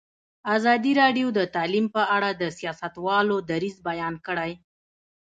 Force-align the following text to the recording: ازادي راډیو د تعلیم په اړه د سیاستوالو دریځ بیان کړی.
ازادي 0.55 0.91
راډیو 1.01 1.27
د 1.37 1.39
تعلیم 1.55 1.85
په 1.95 2.01
اړه 2.15 2.29
د 2.41 2.43
سیاستوالو 2.59 3.35
دریځ 3.49 3.77
بیان 3.89 4.15
کړی. 4.27 4.51